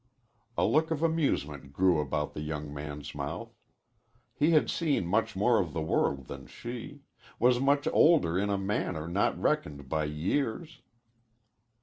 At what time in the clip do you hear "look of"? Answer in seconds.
0.65-1.03